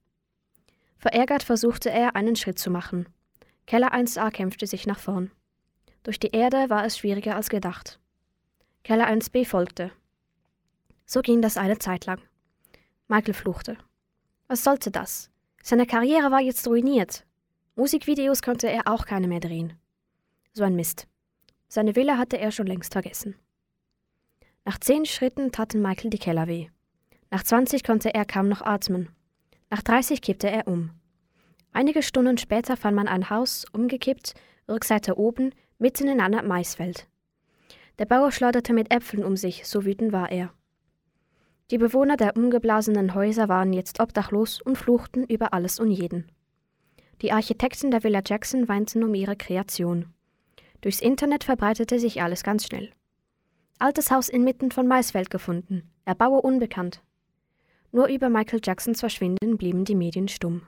Verärgert 0.99 1.45
versuchte 1.45 1.89
er, 1.89 2.17
einen 2.17 2.37
Schritt 2.37 2.59
zu 2.59 2.71
machen. 2.71 3.09
Keller 3.65 3.95
1a 3.95 4.31
kämpfte 4.31 4.67
sich 4.67 4.87
nach 4.87 4.99
vorn. 4.99 5.31
Durch 6.03 6.21
die 6.21 6.33
Erde 6.33 6.69
war 6.69 6.85
es 6.85 6.99
schwieriger 6.99 7.35
als 7.35 7.49
gedacht. 7.49 7.99
Keller 8.85 9.09
1b 9.09 9.47
folgte. 9.47 9.91
So 11.07 11.23
ging 11.23 11.41
das 11.41 11.57
eine 11.57 11.79
Zeit 11.79 12.05
lang. 12.05 12.21
Michael 13.13 13.35
fluchte. 13.35 13.77
Was 14.49 14.65
sollte 14.65 14.91
das? 14.91 15.31
Seine 15.63 15.85
Karriere 15.85 16.31
war 16.31 16.41
jetzt 16.41 16.67
ruiniert. 16.67 17.27
Musikvideos 17.77 18.41
konnte 18.41 18.71
er 18.71 18.89
auch 18.89 19.05
keine 19.05 19.29
mehr 19.29 19.41
drehen. 19.41 19.75
So 20.55 20.65
ein 20.65 20.77
Mist. 20.77 21.07
Seine 21.69 21.95
Villa 21.95 22.17
hatte 22.17 22.39
er 22.39 22.51
schon 22.53 22.67
längst 22.67 22.95
vergessen. 22.95 23.35
Nach 24.65 24.79
zehn 24.79 25.05
Schritten 25.05 25.53
taten 25.53 25.83
Michael 25.83 26.09
die 26.09 26.19
Keller 26.19 26.47
weh. 26.47 26.71
Nach 27.31 27.43
20 27.43 27.85
konnte 27.85 28.15
er 28.15 28.25
kaum 28.25 28.49
noch 28.49 28.63
atmen. 28.63 29.11
Nach 29.69 29.83
30 29.83 30.23
kippte 30.23 30.49
er 30.51 30.67
um. 30.67 30.93
Einige 31.71 32.03
Stunden 32.03 32.39
später 32.39 32.79
fand 32.79 32.97
man 32.97 33.09
ein 33.09 33.29
Haus, 33.29 33.67
umgekippt, 33.75 34.33
Rückseite 34.71 35.19
oben, 35.19 35.55
mitten 35.79 36.09
in 36.09 36.23
einem 36.23 36.49
Maisfeld. 36.49 37.07
Der 37.99 38.07
Bauer 38.07 38.33
schleuderte 38.33 38.73
mit 38.73 38.91
Äpfeln 38.91 39.23
um 39.23 39.37
sich, 39.37 39.67
so 39.67 39.85
wütend 39.85 40.13
war 40.13 40.33
er. 40.33 40.55
Die 41.73 41.79
Bewohner 41.79 42.19
der 42.19 42.37
umgeblasenen 42.37 43.15
Häuser 43.15 43.49
waren 43.49 43.73
jetzt 43.73 43.99
obdachlos 43.99 44.61
und 44.61 44.77
fluchten 44.77 45.25
über 45.25 45.55
alles 45.55 45.81
und 45.81 45.91
jeden. 45.91 46.31
Die 47.23 47.33
Architekten 47.33 47.91
der 47.91 48.05
Villa 48.05 48.21
Jackson 48.23 48.69
weinten 48.69 49.03
um 49.03 49.15
ihre 49.15 49.37
Kreation. 49.37 50.13
Durchs 50.83 51.01
Internet 51.01 51.45
verbreitete 51.45 51.99
sich 51.99 52.21
alles 52.21 52.43
ganz 52.43 52.67
schnell. 52.67 52.91
Altes 53.79 54.11
Haus 54.11 54.29
inmitten 54.29 54.71
von 54.71 54.87
Maisfeld 54.87 55.31
gefunden, 55.31 55.91
Erbauer 56.05 56.45
unbekannt. 56.45 57.01
Nur 57.91 58.09
über 58.09 58.29
Michael 58.29 58.61
Jacksons 58.63 59.01
Verschwinden 59.01 59.57
blieben 59.57 59.87
die 59.87 59.95
Medien 59.95 60.29
stumm. 60.29 60.67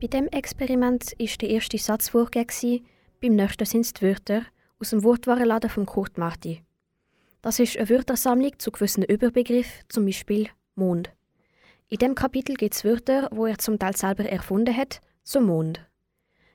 Bei 0.00 0.06
dem 0.06 0.26
Experiment 0.28 1.12
ist 1.18 1.42
der 1.42 1.50
erste 1.50 1.76
Satz 1.76 2.08
vorgegeben, 2.08 2.86
beim 3.20 3.34
nächsten 3.34 3.66
sind 3.66 3.84
es 3.84 3.92
die 3.92 4.06
Wörter 4.06 4.46
aus 4.78 4.90
dem 4.90 5.02
Wortwarenladen 5.02 5.70
von 5.70 5.86
Kurt 5.86 6.18
Marti. 6.18 6.62
Das 7.42 7.58
ist 7.58 7.76
eine 7.76 7.88
Wörtersammlung 7.88 8.58
zu 8.58 8.70
gewissen 8.70 9.04
Überbegriffen, 9.04 9.84
zum 9.88 10.06
Beispiel 10.06 10.48
Mond. 10.74 11.12
In 11.88 11.98
dem 11.98 12.14
Kapitel 12.14 12.56
gibt 12.56 12.74
es 12.74 12.84
Wörter, 12.84 13.28
wo 13.30 13.46
er 13.46 13.58
zum 13.58 13.78
Teil 13.78 13.96
selber 13.96 14.24
erfunden 14.24 14.76
hat, 14.76 15.00
zum 15.22 15.44
Mond. 15.44 15.88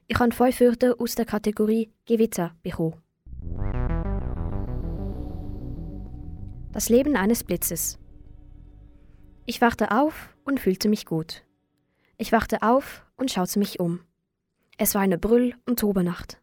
Ich 0.08 0.20
habe 0.20 0.34
fünf 0.34 0.60
Wörter 0.60 0.96
aus 1.00 1.16
der 1.16 1.26
Kategorie 1.26 1.94
Gewitter 2.06 2.54
bekommen. 2.64 3.02
Das 6.74 6.90
Leben 6.90 7.16
eines 7.16 7.46
Blitzes. 7.46 7.98
Ich 9.46 9.62
wachte 9.62 9.92
auf 9.92 10.36
und 10.44 10.60
fühlte 10.60 10.90
mich 10.90 11.06
gut. 11.06 11.44
Ich 12.18 12.32
wachte 12.32 12.62
auf 12.62 13.06
und 13.16 13.32
schaute 13.32 13.60
mich 13.60 13.80
um. 13.80 14.02
Es 14.78 14.96
war 14.96 15.02
eine 15.02 15.18
Brüll- 15.18 15.56
und 15.66 15.80
Tobernacht. 15.80 16.41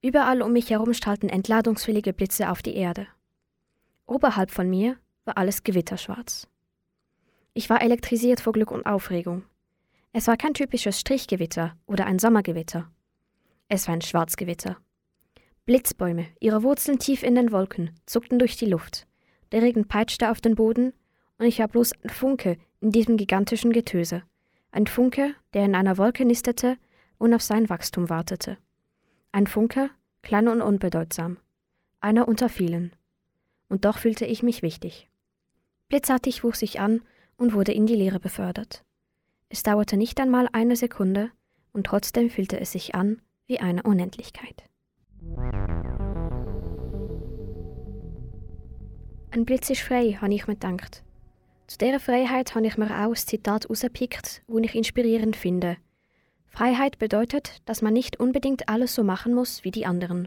Überall 0.00 0.42
um 0.42 0.52
mich 0.52 0.70
herum 0.70 0.94
strahlten 0.94 1.28
entladungswillige 1.28 2.12
Blitze 2.12 2.50
auf 2.50 2.62
die 2.62 2.76
Erde. 2.76 3.08
Oberhalb 4.06 4.50
von 4.50 4.70
mir 4.70 4.96
war 5.24 5.36
alles 5.36 5.64
gewitterschwarz. 5.64 6.46
Ich 7.52 7.68
war 7.68 7.82
elektrisiert 7.82 8.40
vor 8.40 8.52
Glück 8.52 8.70
und 8.70 8.86
Aufregung. 8.86 9.44
Es 10.12 10.28
war 10.28 10.36
kein 10.36 10.54
typisches 10.54 11.00
Strichgewitter 11.00 11.76
oder 11.86 12.06
ein 12.06 12.18
Sommergewitter. 12.18 12.90
Es 13.68 13.88
war 13.88 13.94
ein 13.94 14.00
Schwarzgewitter. 14.00 14.76
Blitzbäume, 15.66 16.26
ihre 16.40 16.62
Wurzeln 16.62 16.98
tief 16.98 17.22
in 17.22 17.34
den 17.34 17.52
Wolken, 17.52 17.90
zuckten 18.06 18.38
durch 18.38 18.56
die 18.56 18.66
Luft. 18.66 19.06
Der 19.52 19.62
Regen 19.62 19.86
peitschte 19.86 20.30
auf 20.30 20.40
den 20.40 20.54
Boden, 20.54 20.94
und 21.38 21.46
ich 21.46 21.58
war 21.58 21.68
bloß 21.68 21.92
ein 22.02 22.10
Funke 22.10 22.56
in 22.80 22.90
diesem 22.90 23.16
gigantischen 23.16 23.72
Getöse. 23.72 24.22
Ein 24.70 24.86
Funke, 24.86 25.34
der 25.54 25.64
in 25.64 25.74
einer 25.74 25.98
Wolke 25.98 26.24
nistete 26.24 26.78
und 27.18 27.34
auf 27.34 27.42
sein 27.42 27.68
Wachstum 27.68 28.08
wartete. 28.08 28.58
Ein 29.38 29.46
Funke, 29.46 29.90
klein 30.22 30.48
und 30.48 30.60
unbedeutsam. 30.62 31.36
Einer 32.00 32.26
unter 32.26 32.48
vielen. 32.48 32.90
Und 33.68 33.84
doch 33.84 33.98
fühlte 33.98 34.24
ich 34.24 34.42
mich 34.42 34.62
wichtig. 34.62 35.08
Blitzartig 35.86 36.42
wuchs 36.42 36.60
ich 36.62 36.80
an 36.80 37.02
und 37.36 37.54
wurde 37.54 37.70
in 37.70 37.86
die 37.86 37.94
Leere 37.94 38.18
befördert. 38.18 38.82
Es 39.48 39.62
dauerte 39.62 39.96
nicht 39.96 40.18
einmal 40.18 40.48
eine 40.52 40.74
Sekunde, 40.74 41.30
und 41.72 41.86
trotzdem 41.86 42.30
fühlte 42.30 42.58
es 42.58 42.72
sich 42.72 42.96
an 42.96 43.22
wie 43.46 43.60
eine 43.60 43.84
Unendlichkeit. 43.84 44.64
Ein 49.30 49.44
Blitz 49.44 49.70
ist 49.70 49.82
frei, 49.82 50.18
habe 50.20 50.34
ich 50.34 50.48
mir 50.48 50.56
gedacht. 50.56 51.04
Zu 51.68 51.78
dieser 51.78 52.00
Freiheit 52.00 52.56
habe 52.56 52.66
ich 52.66 52.76
mir 52.76 52.86
auch 52.86 53.10
ein 53.10 53.14
Zitat 53.14 53.70
rausgepickt, 53.70 54.42
das 54.48 54.62
ich 54.62 54.74
inspirierend 54.74 55.36
finde. 55.36 55.76
Freiheit 56.58 56.98
bedeutet, 56.98 57.62
dass 57.66 57.82
man 57.82 57.92
nicht 57.92 58.18
unbedingt 58.18 58.68
alles 58.68 58.92
so 58.92 59.04
machen 59.04 59.32
muss 59.32 59.62
wie 59.62 59.70
die 59.70 59.86
anderen. 59.86 60.26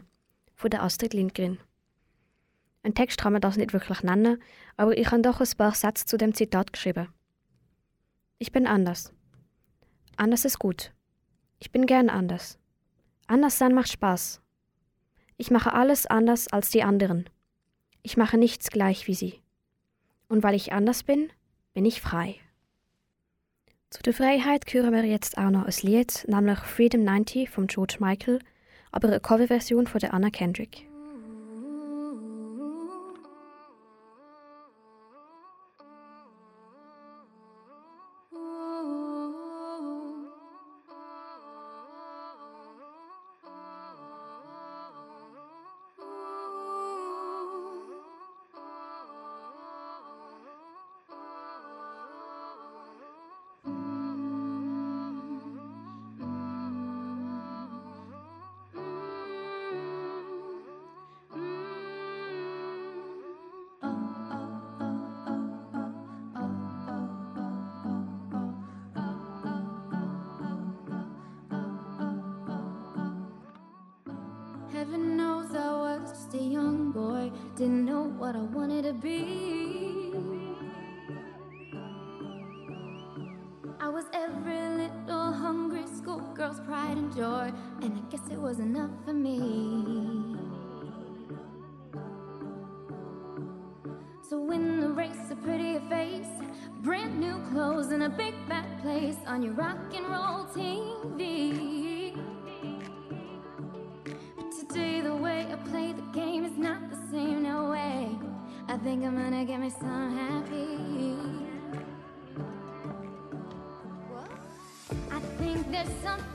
Von 0.54 0.70
der 0.70 0.82
Astrid 0.82 1.12
Lindgren. 1.12 1.58
Ein 2.82 2.94
Text 2.94 3.20
kann 3.20 3.34
man 3.34 3.42
das 3.42 3.58
nicht 3.58 3.74
wirklich 3.74 4.02
nennen, 4.02 4.42
aber 4.78 4.96
ich 4.96 5.10
habe 5.10 5.20
doch 5.20 5.40
ein 5.42 5.56
paar 5.58 5.74
Sätze 5.74 6.06
zu 6.06 6.16
dem 6.16 6.32
Zitat 6.32 6.72
geschrieben. 6.72 7.08
Ich 8.38 8.50
bin 8.50 8.66
anders. 8.66 9.12
Anders 10.16 10.46
ist 10.46 10.58
gut. 10.58 10.94
Ich 11.58 11.70
bin 11.70 11.84
gern 11.84 12.08
anders. 12.08 12.58
Anders 13.26 13.58
sein 13.58 13.74
macht 13.74 13.92
Spaß. 13.92 14.40
Ich 15.36 15.50
mache 15.50 15.74
alles 15.74 16.06
anders 16.06 16.48
als 16.48 16.70
die 16.70 16.82
anderen. 16.82 17.28
Ich 18.02 18.16
mache 18.16 18.38
nichts 18.38 18.70
gleich 18.70 19.06
wie 19.06 19.14
sie. 19.14 19.42
Und 20.30 20.42
weil 20.42 20.54
ich 20.54 20.72
anders 20.72 21.02
bin, 21.02 21.30
bin 21.74 21.84
ich 21.84 22.00
frei. 22.00 22.36
Zu 23.92 24.02
der 24.02 24.14
Freiheit 24.14 24.64
hören 24.72 24.94
wir 24.94 25.04
jetzt 25.04 25.36
auch 25.36 25.50
noch 25.50 25.66
ein 25.66 25.74
Lied, 25.82 26.24
nämlich 26.26 26.58
Freedom 26.60 27.04
90 27.04 27.50
von 27.50 27.66
George 27.66 27.96
Michael, 28.00 28.38
aber 28.90 29.08
eine 29.08 29.20
Coverversion 29.20 29.86
von 29.86 30.00
der 30.00 30.14
Anna 30.14 30.30
Kendrick. 30.30 30.88
Heaven 74.92 75.16
knows 75.16 75.54
I 75.54 75.70
was 75.72 76.10
just 76.10 76.34
a 76.34 76.42
young 76.42 76.92
boy, 76.92 77.32
didn't 77.56 77.86
know 77.86 78.02
what 78.02 78.36
I 78.36 78.40
wanted 78.40 78.84
to 78.84 78.92
be. 78.92 80.12
I 83.80 83.88
was 83.88 84.04
every 84.12 84.60
little 84.68 85.32
hungry 85.32 85.84
schoolgirl's 85.96 86.60
pride 86.60 86.98
and 86.98 87.10
joy, 87.16 87.50
and 87.80 87.96
I 87.96 88.00
guess 88.10 88.20
it 88.30 88.38
was 88.38 88.58
enough 88.58 88.90
for 89.06 89.14
me. 89.14 90.36
So 94.28 94.38
win 94.38 94.78
the 94.78 94.90
race 94.90 95.30
a 95.30 95.36
prettier 95.36 95.80
face, 95.88 96.34
brand 96.82 97.18
new 97.18 97.38
clothes, 97.50 97.92
and 97.92 98.02
a 98.02 98.10
big 98.10 98.34
fat 98.46 98.66
place 98.82 99.16
on 99.26 99.42
your 99.42 99.54
rock 99.54 99.78
and 99.94 100.06
roll 100.06 100.44
TV. 100.54 101.31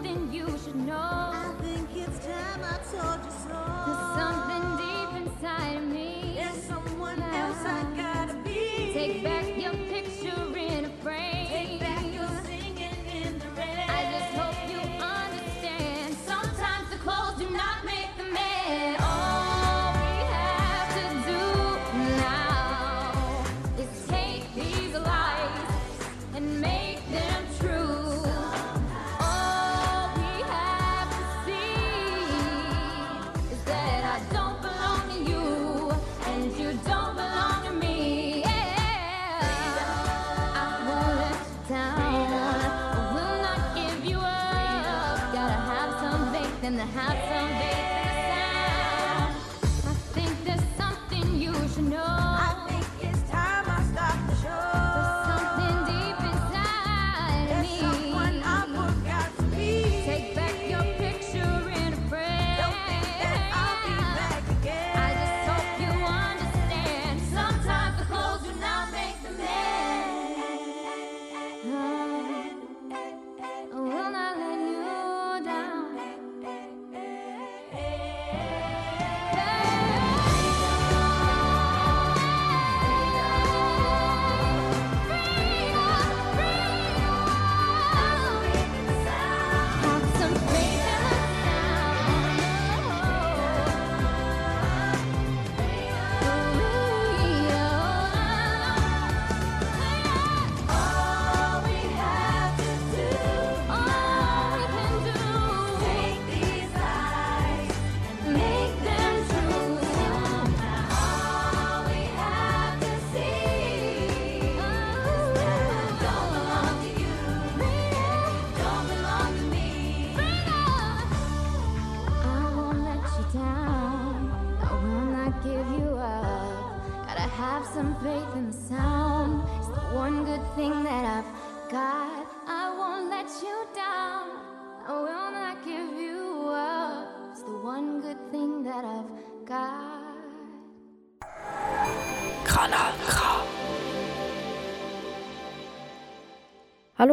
Something 0.07 0.31
you 0.33 0.66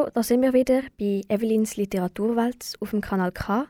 Hallo, 0.05 0.13
da 0.13 0.23
sind 0.23 0.43
wir 0.43 0.53
wieder 0.53 0.83
bei 0.99 1.23
Evelyns 1.29 1.79
Literaturwelt 1.79 2.75
auf 2.79 2.91
dem 2.91 3.01
Kanal 3.01 3.33
K. 3.33 3.67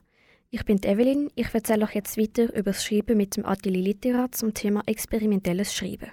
Ich 0.50 0.64
bin 0.64 0.82
Evelyn. 0.82 1.30
Ich 1.36 1.54
erzähle 1.54 1.84
euch 1.84 1.94
jetzt 1.94 2.18
weiter 2.18 2.52
über 2.54 2.72
das 2.72 2.84
Schreiben 2.84 3.16
mit 3.16 3.36
dem 3.36 3.46
Atelier 3.46 3.84
Litera 3.84 4.32
zum 4.32 4.52
Thema 4.52 4.82
experimentelles 4.86 5.72
Schreiben. 5.72 6.10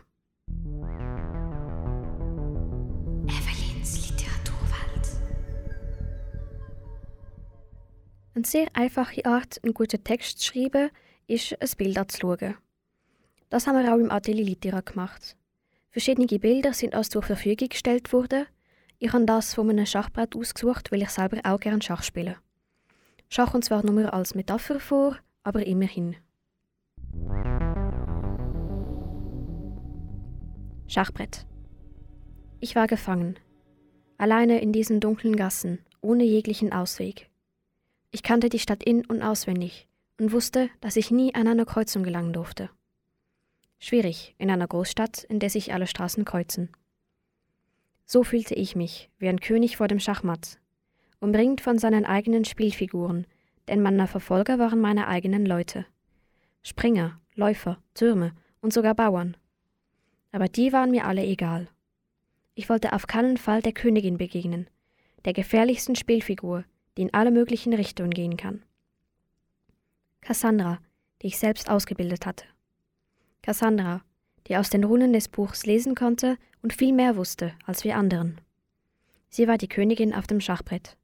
Evelyns 3.26 4.12
Literaturwelt. 4.12 5.08
Eine 8.36 8.46
sehr 8.46 8.68
einfache 8.74 9.26
Art, 9.26 9.60
einen 9.64 9.74
guten 9.74 10.04
Text 10.04 10.38
zu 10.38 10.54
schreiben, 10.54 10.92
ist, 11.26 11.60
ein 11.60 11.70
Bild 11.78 11.98
anzuschauen. 11.98 12.58
Das 13.50 13.66
haben 13.66 13.84
wir 13.84 13.92
auch 13.92 13.98
im 13.98 14.12
Atelier 14.12 14.46
Litera 14.46 14.82
gemacht. 14.82 15.36
Verschiedene 15.90 16.28
Bilder 16.28 16.74
sind 16.74 16.94
uns 16.94 17.10
zur 17.10 17.24
Verfügung 17.24 17.70
gestellt 17.70 18.14
worden. 18.14 18.46
Ich 19.04 19.14
habe 19.14 19.26
das 19.26 19.56
von 19.56 19.68
einem 19.68 19.88
Schachbrett 19.88 20.36
ausgesucht, 20.36 20.92
weil 20.92 21.02
ich 21.02 21.10
selber 21.10 21.40
auch 21.44 21.60
gerne 21.60 21.82
Schach 21.82 22.04
spiele. 22.04 22.36
Schach 23.30 23.52
kommt 23.52 23.66
zwar 23.66 23.84
nur 23.84 24.14
als 24.14 24.36
Metapher 24.36 24.80
vor, 24.80 25.18
aber 25.42 25.66
immerhin. 25.66 26.18
Schachbrett. 30.86 31.48
Ich 32.60 32.76
war 32.76 32.86
gefangen. 32.86 33.40
Alleine 34.20 34.62
in 34.62 34.72
diesen 34.72 35.00
dunklen 35.00 35.36
Gassen, 35.36 35.80
ohne 36.02 36.24
jeglichen 36.24 36.72
Ausweg. 36.72 37.28
Ich 38.12 38.22
kannte 38.22 38.50
die 38.50 38.60
Stadt 38.60 38.84
in- 38.84 39.08
und 39.08 39.24
auswendig 39.24 39.88
und 40.20 40.32
wusste, 40.32 40.70
dass 40.80 40.96
ich 40.96 41.10
nie 41.10 41.34
an 41.34 41.48
einer 41.48 41.66
Kreuzung 41.66 42.04
gelangen 42.04 42.34
durfte. 42.34 42.70
Schwierig 43.80 44.36
in 44.38 44.52
einer 44.52 44.68
Großstadt, 44.68 45.24
in 45.24 45.40
der 45.40 45.50
sich 45.50 45.74
alle 45.74 45.88
Straßen 45.88 46.24
kreuzen. 46.24 46.70
So 48.12 48.26
fühlte 48.26 48.56
ich 48.56 48.76
mich, 48.76 49.10
wie 49.20 49.30
ein 49.30 49.40
König 49.40 49.78
vor 49.78 49.88
dem 49.88 50.02
Schachmatt, 50.02 50.60
umringt 51.22 51.62
von 51.62 51.78
seinen 51.78 52.06
eigenen 52.06 52.44
Spielfiguren, 52.44 53.26
denn 53.70 53.82
meine 53.82 54.06
Verfolger 54.06 54.60
waren 54.60 54.82
meine 54.82 55.08
eigenen 55.08 55.46
Leute. 55.46 55.86
Springer, 56.62 57.22
Läufer, 57.36 57.82
Türme 57.94 58.34
und 58.60 58.74
sogar 58.74 58.96
Bauern. 58.96 59.38
Aber 60.34 60.50
die 60.50 60.74
waren 60.74 60.92
mir 60.92 61.06
alle 61.06 61.24
egal. 61.24 61.70
Ich 62.54 62.68
wollte 62.68 62.92
auf 62.92 63.08
keinen 63.08 63.38
Fall 63.38 63.62
der 63.62 63.72
Königin 63.72 64.18
begegnen, 64.18 64.70
der 65.24 65.32
gefährlichsten 65.32 65.96
Spielfigur, 65.96 66.66
die 66.98 67.04
in 67.04 67.14
alle 67.14 67.32
möglichen 67.32 67.74
Richtungen 67.74 68.12
gehen 68.12 68.36
kann. 68.36 68.62
Cassandra, 70.20 70.80
die 71.22 71.28
ich 71.28 71.40
selbst 71.40 71.70
ausgebildet 71.70 72.26
hatte. 72.26 72.44
Cassandra, 73.42 74.04
die 74.48 74.58
aus 74.58 74.70
den 74.70 74.84
Runen 74.84 75.14
des 75.14 75.28
Buchs 75.28 75.66
lesen 75.66 75.96
konnte 75.96 76.38
und 76.62 76.74
viel 76.74 76.94
mehr 76.94 77.16
wusste 77.16 77.54
als 77.66 77.84
wir 77.84 77.96
anderen. 77.96 78.40
Sie 79.30 79.48
war 79.48 79.58
die 79.58 79.68
Königin 79.68 80.14
auf 80.14 80.28
dem 80.28 80.42
Schachbrett. 80.42 80.98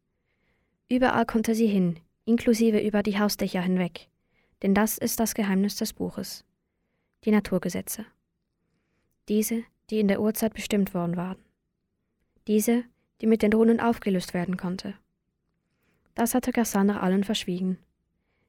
Überall 0.89 1.26
konnte 1.26 1.56
sie 1.56 1.67
hin, 1.67 2.00
inklusive 2.26 2.80
über 2.80 3.04
die 3.04 3.19
Hausdächer 3.19 3.62
hinweg, 3.62 4.10
denn 4.62 4.73
das 4.73 4.97
ist 4.97 5.19
das 5.19 5.34
Geheimnis 5.34 5.76
des 5.76 5.93
Buches. 5.93 6.43
Die 7.23 7.32
Naturgesetze. 7.32 8.06
Diese, 9.28 9.63
die 9.89 10.00
in 10.00 10.08
der 10.08 10.21
Urzeit 10.21 10.54
bestimmt 10.54 10.93
worden 10.93 11.17
waren. 11.17 11.38
Diese, 12.47 12.84
die 13.21 13.28
mit 13.28 13.41
den 13.41 13.54
Runen 13.54 13.80
aufgelöst 13.80 14.34
werden 14.34 14.58
konnte. 14.58 14.93
Das 16.15 16.34
hatte 16.34 16.52
Cassandra 16.52 17.00
allen 17.00 17.23
verschwiegen. 17.23 17.78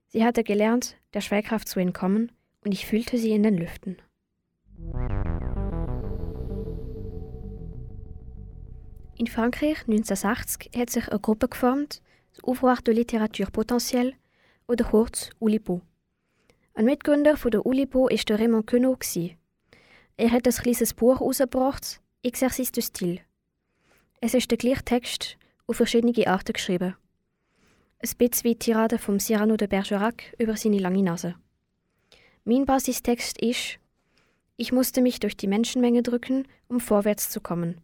Sie 0.09 0.25
hatte 0.25 0.43
gelernt, 0.43 0.97
der 1.15 1.21
Schwerkraft 1.21 1.69
zu 1.69 1.81
entkommen, 1.81 2.33
und 2.65 2.73
ich 2.73 2.87
fühlte 2.87 3.19
sie 3.19 3.31
in 3.31 3.43
den 3.43 3.57
Lüften. 3.57 3.99
In 9.19 9.27
Frankreich 9.27 9.81
1960 9.89 10.71
hat 10.77 10.91
sich 10.91 11.09
eine 11.09 11.19
Gruppe 11.19 11.49
geformt, 11.49 12.01
das 12.31 12.45
Ouvroir 12.45 12.77
de 12.77 12.95
Literature 12.95 13.51
Potentielle 13.51 14.13
oder 14.69 14.85
kurz 14.85 15.31
ULIPO. 15.41 15.81
Ein 16.75 16.85
Mitgründer 16.85 17.37
von 17.37 17.51
der 17.51 17.67
ULIPO 17.67 18.05
war 18.05 18.17
der 18.17 18.39
Raymond 18.39 18.69
Queneau. 18.69 18.97
Er 20.17 20.31
hat 20.31 20.47
ein 20.47 20.53
kleines 20.53 20.95
Buch 20.95 21.19
herausgebracht, 21.19 22.01
Exercice 22.23 22.71
de 22.71 22.81
Style. 22.81 23.21
Es 24.21 24.35
ist 24.35 24.53
der 24.53 24.59
gleiche 24.59 24.85
Text 24.85 25.37
auf 25.67 25.79
verschiedene 25.79 26.29
Arten 26.29 26.53
geschrieben. 26.53 26.95
Ein 27.99 28.11
bisschen 28.19 28.45
wie 28.45 28.53
die 28.55 28.59
Tirade 28.61 28.99
vom 28.99 29.19
Cyrano 29.19 29.57
de 29.57 29.67
Bergerac 29.67 30.33
über 30.39 30.57
seine 30.57 30.79
lange 30.79 31.03
Nase. 31.03 31.35
Mein 32.45 32.67
Basistext 32.67 33.43
ist, 33.43 33.81
ich 34.57 34.71
musste 34.71 35.03
mich 35.03 35.19
durch 35.19 35.37
die 35.37 35.49
Menschenmenge 35.49 36.05
drücken, 36.05 36.47
um 36.69 36.79
vorwärts 36.79 37.31
zu 37.31 37.41
kommen. 37.41 37.81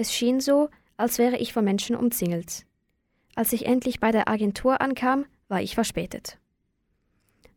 Es 0.00 0.14
schien 0.14 0.38
so, 0.38 0.68
als 0.96 1.18
wäre 1.18 1.38
ich 1.38 1.52
von 1.52 1.64
Menschen 1.64 1.96
umzingelt. 1.96 2.64
Als 3.34 3.52
ich 3.52 3.66
endlich 3.66 3.98
bei 3.98 4.12
der 4.12 4.28
Agentur 4.28 4.80
ankam, 4.80 5.26
war 5.48 5.60
ich 5.60 5.74
verspätet. 5.74 6.38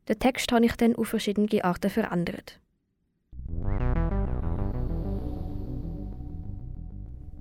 Den 0.07 0.17
Text 0.17 0.51
habe 0.51 0.65
ich 0.65 0.75
dann 0.75 0.95
auf 0.95 1.07
verschiedene 1.07 1.63
Arten 1.63 1.91
verändert. 1.91 2.59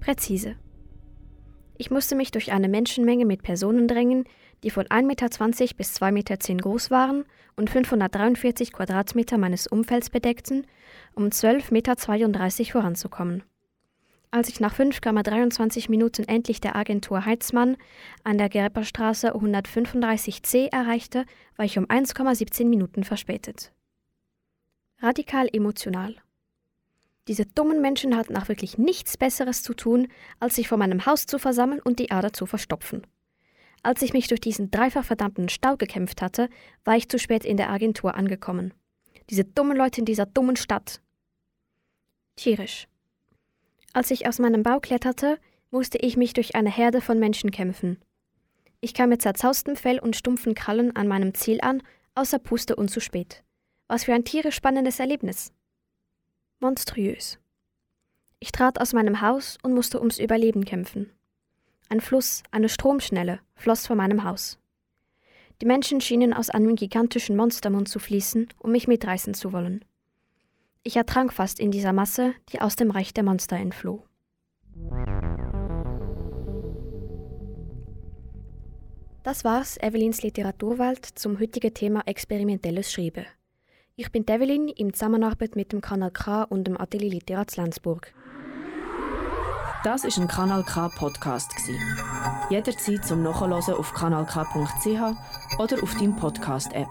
Präzise. 0.01 0.57
Ich 1.79 1.91
musste 1.91 2.15
mich 2.15 2.31
durch 2.31 2.53
eine 2.53 2.69
Menschenmenge 2.69 3.25
mit 3.25 3.43
Personen 3.43 3.89
drängen, 3.89 4.25
die 4.65 4.71
von 4.71 4.85
1,20 4.85 5.05
Meter 5.07 5.29
bis 5.79 5.97
2,10 5.97 6.13
Meter 6.13 6.37
groß 6.57 6.91
waren 6.91 7.25
und 7.57 7.71
543 7.71 8.71
Quadratmeter 8.75 9.39
meines 9.39 9.67
Umfelds 9.67 10.11
bedeckten, 10.11 10.67
um 11.15 11.29
12,32 11.29 11.71
Meter 11.73 12.73
voranzukommen. 12.73 13.45
Als 14.33 14.49
ich 14.49 14.61
nach 14.61 14.75
5,23 14.79 15.91
Minuten 15.91 16.23
endlich 16.23 16.61
der 16.61 16.77
Agentur 16.77 17.25
Heitzmann 17.25 17.77
an 18.23 18.39
der 18.39 18.49
Gerberstraße 18.49 19.35
135c 19.35 20.71
erreichte, 20.71 21.25
war 21.57 21.65
ich 21.65 21.77
um 21.79 21.87
1,17 21.87 22.67
Minuten 22.67 23.03
verspätet. 23.03 23.73
Radikal 24.99 25.49
emotional. 25.53 26.15
Diese 27.27 27.45
dummen 27.45 27.81
Menschen 27.81 28.17
hatten 28.17 28.37
auch 28.37 28.49
wirklich 28.49 28.79
nichts 28.79 29.17
Besseres 29.17 29.63
zu 29.63 29.75
tun, 29.75 30.09
als 30.39 30.55
sich 30.55 30.69
vor 30.69 30.79
meinem 30.79 31.07
Haus 31.07 31.27
zu 31.27 31.39
versammeln 31.39 31.81
und 31.81 31.99
die 31.99 32.11
Ader 32.11 32.33
zu 32.33 32.47
verstopfen. 32.47 33.07
Als 33.83 34.03
ich 34.03 34.13
mich 34.13 34.29
durch 34.29 34.41
diesen 34.41 34.71
dreifach 34.71 35.05
verdammten 35.05 35.49
Stau 35.49 35.77
gekämpft 35.77 36.23
hatte, 36.23 36.49
war 36.85 36.97
ich 36.97 37.09
zu 37.09 37.19
spät 37.19 37.45
in 37.45 37.57
der 37.57 37.71
Agentur 37.71 38.15
angekommen. 38.15 38.75
Diese 39.29 39.45
dummen 39.45 39.77
Leute 39.77 40.01
in 40.01 40.05
dieser 40.05 40.27
dummen 40.27 40.57
Stadt. 40.57 41.01
Tierisch. 42.37 42.90
Als 43.93 44.11
ich 44.11 44.29
aus 44.29 44.39
meinem 44.39 44.63
Bau 44.63 44.79
kletterte, 44.79 45.39
musste 45.71 45.99
ich 45.99 46.17
mich 46.17 46.33
durch 46.33 46.55
eine 46.55 46.71
Herde 46.71 47.01
von 47.01 47.19
Menschen 47.19 47.51
kämpfen. 47.51 47.99
Ich 48.81 48.95
kam 48.95 49.11
mit 49.11 49.21
zerzaustem 49.21 49.77
Fell 49.77 49.99
und 49.99 50.17
stumpfen 50.17 50.55
Krallen 50.55 50.95
an 50.97 51.09
meinem 51.09 51.35
Ziel 51.35 51.61
an, 51.61 51.83
außer 52.15 52.39
Puste 52.39 52.77
und 52.77 52.91
zu 52.91 53.01
spät. 53.01 53.43
Was 53.89 54.05
für 54.05 54.15
ein 54.15 54.25
tierisch 54.25 54.55
spannendes 54.55 55.01
Erlebnis. 55.01 55.53
Monströs. 56.61 57.39
Ich 58.39 58.53
trat 58.53 58.81
aus 58.81 58.93
meinem 58.93 59.21
Haus 59.21 59.59
und 59.63 59.75
musste 59.75 59.99
ums 59.99 60.19
Überleben 60.19 60.65
kämpfen. 60.65 61.13
Ein 61.89 62.01
Fluss, 62.01 62.43
eine 62.53 62.69
Stromschnelle, 62.69 63.41
floss 63.55 63.87
vor 63.87 63.97
meinem 63.97 64.25
Haus. 64.25 64.59
Die 65.61 65.67
Menschen 65.67 66.01
schienen 66.01 66.33
aus 66.33 66.49
einem 66.49 66.77
gigantischen 66.77 67.37
Monstermund 67.37 67.89
zu 67.89 67.99
fließen, 67.99 68.49
um 68.59 68.73
mich 68.73 68.89
mitreißen 68.89 69.35
zu 69.35 69.53
wollen. 69.53 69.85
Ich 70.83 70.97
ertrank 70.97 71.33
fast 71.33 71.61
in 71.61 71.71
dieser 71.71 71.93
Masse, 71.93 72.33
die 72.51 72.63
aus 72.63 72.75
dem 72.75 72.91
Reich 72.91 73.13
der 73.13 73.23
Monster 73.23 73.57
entfloh. 73.57 74.03
Das 79.23 79.45
war's, 79.45 79.77
Evelyns 79.77 80.23
Literaturwelt 80.23 81.05
zum 81.05 81.39
heutigen 81.39 81.75
Thema 81.75 82.01
experimentelles 82.07 82.91
Schreiben. 82.91 83.27
Ich 83.95 84.11
bin 84.11 84.27
Evelyn 84.27 84.69
in 84.69 84.95
Zusammenarbeit 84.95 85.55
mit 85.57 85.73
dem 85.73 85.83
Kanal 85.83 86.11
K 86.11 86.45
und 86.45 86.65
dem 86.65 86.81
Atelier 86.81 87.11
Literat 87.11 87.55
Lenzburg. 87.57 88.15
Das 89.85 90.05
ist 90.05 90.19
ein 90.19 90.29
Kanal 90.29 90.65
K 90.65 90.89
Podcast. 90.89 91.53
Jederzeit 92.49 93.05
zum 93.05 93.23
Nachhören 93.23 93.53
auf 93.53 93.93
kanalk.ch 93.93 95.59
oder 95.59 95.83
auf 95.83 95.95
deinem 95.97 96.17
Podcast 96.17 96.73
App. 96.73 96.89